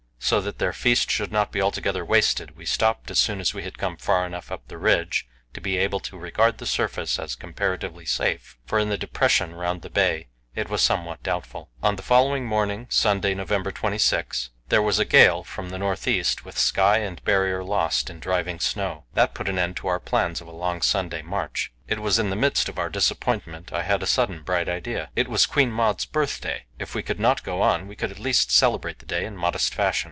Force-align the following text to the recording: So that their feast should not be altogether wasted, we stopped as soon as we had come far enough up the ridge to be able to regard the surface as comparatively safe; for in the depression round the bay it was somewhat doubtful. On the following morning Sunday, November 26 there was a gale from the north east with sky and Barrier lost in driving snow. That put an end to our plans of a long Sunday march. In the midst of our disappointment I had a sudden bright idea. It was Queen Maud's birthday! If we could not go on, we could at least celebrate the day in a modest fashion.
So 0.23 0.39
that 0.39 0.59
their 0.59 0.71
feast 0.71 1.11
should 1.11 1.31
not 1.31 1.51
be 1.51 1.61
altogether 1.61 2.05
wasted, 2.05 2.55
we 2.55 2.65
stopped 2.65 3.11
as 3.11 3.19
soon 3.19 3.41
as 3.41 3.53
we 3.53 3.63
had 3.63 3.77
come 3.77 3.97
far 3.97 4.25
enough 4.25 4.49
up 4.49 4.65
the 4.69 4.77
ridge 4.77 5.27
to 5.53 5.59
be 5.59 5.77
able 5.77 5.99
to 6.01 6.17
regard 6.17 6.57
the 6.57 6.65
surface 6.67 7.19
as 7.19 7.35
comparatively 7.35 8.05
safe; 8.05 8.57
for 8.65 8.79
in 8.79 8.87
the 8.87 8.97
depression 8.97 9.53
round 9.55 9.81
the 9.81 9.89
bay 9.89 10.27
it 10.55 10.69
was 10.69 10.81
somewhat 10.81 11.21
doubtful. 11.21 11.69
On 11.83 11.97
the 11.97 12.01
following 12.03 12.45
morning 12.45 12.85
Sunday, 12.89 13.33
November 13.33 13.73
26 13.73 14.51
there 14.69 14.81
was 14.81 14.99
a 14.99 15.05
gale 15.05 15.43
from 15.43 15.67
the 15.69 15.79
north 15.79 16.07
east 16.07 16.45
with 16.45 16.57
sky 16.57 16.99
and 16.99 17.21
Barrier 17.25 17.61
lost 17.61 18.09
in 18.09 18.19
driving 18.21 18.59
snow. 18.61 19.03
That 19.15 19.33
put 19.33 19.49
an 19.49 19.59
end 19.59 19.75
to 19.77 19.87
our 19.87 19.99
plans 19.99 20.39
of 20.39 20.47
a 20.47 20.51
long 20.51 20.81
Sunday 20.81 21.23
march. 21.23 21.73
In 21.89 21.97
the 21.99 22.35
midst 22.37 22.69
of 22.69 22.79
our 22.79 22.89
disappointment 22.89 23.73
I 23.73 23.81
had 23.83 24.01
a 24.01 24.07
sudden 24.07 24.43
bright 24.43 24.69
idea. 24.69 25.09
It 25.13 25.27
was 25.27 25.45
Queen 25.45 25.71
Maud's 25.71 26.05
birthday! 26.05 26.67
If 26.79 26.95
we 26.95 27.03
could 27.03 27.19
not 27.19 27.43
go 27.43 27.61
on, 27.61 27.87
we 27.89 27.97
could 27.97 28.11
at 28.11 28.19
least 28.19 28.49
celebrate 28.49 28.99
the 28.99 29.05
day 29.05 29.25
in 29.25 29.33
a 29.33 29.37
modest 29.37 29.73
fashion. 29.75 29.99